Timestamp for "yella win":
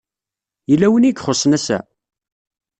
0.69-1.07